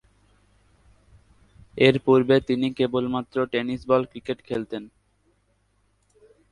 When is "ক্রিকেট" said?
4.11-4.39